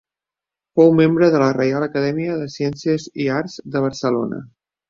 Fou 0.79 0.89
membre 0.99 1.27
de 1.35 1.41
la 1.43 1.51
Reial 1.59 1.85
Acadèmia 1.89 2.39
de 2.41 2.49
Ciències 2.57 3.09
i 3.27 3.31
Arts 3.37 3.63
de 3.77 3.85
Barcelona. 3.89 4.43